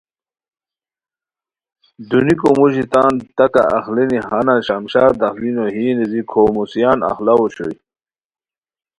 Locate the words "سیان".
6.71-6.99